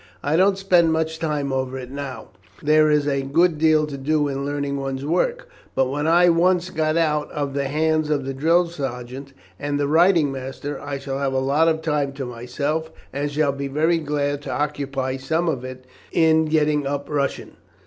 I 0.23 0.35
don't 0.35 0.57
spend 0.57 0.91
much 0.91 1.19
time 1.19 1.53
over 1.53 1.77
it 1.77 1.91
now, 1.91 2.29
for 2.57 2.65
there 2.65 2.89
is 2.89 3.07
a 3.07 3.21
good 3.21 3.59
deal 3.59 3.85
to 3.85 3.99
do 3.99 4.27
in 4.29 4.43
learning 4.47 4.77
one's 4.77 5.05
work, 5.05 5.47
but 5.75 5.91
when 5.91 6.07
I 6.07 6.27
once 6.29 6.71
get 6.71 6.97
out 6.97 7.29
of 7.29 7.53
the 7.53 7.67
hands 7.67 8.09
of 8.09 8.25
the 8.25 8.33
drill 8.33 8.67
sergeant 8.67 9.31
and 9.59 9.79
the 9.79 9.87
riding 9.87 10.31
master 10.31 10.81
I 10.81 10.97
shall 10.97 11.19
have 11.19 11.33
a 11.33 11.37
lot 11.37 11.67
of 11.67 11.83
time 11.83 12.13
to 12.13 12.25
myself, 12.25 12.89
and 13.13 13.29
shall 13.31 13.51
be 13.51 13.67
very 13.67 13.99
glad 13.99 14.41
to 14.41 14.51
occupy 14.51 15.17
some 15.17 15.47
of 15.47 15.63
it 15.63 15.85
in 16.11 16.45
getting 16.45 16.87
up 16.87 17.07
Russian." 17.07 17.57